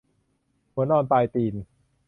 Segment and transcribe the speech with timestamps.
[0.73, 1.55] หัวนอนปลายตีน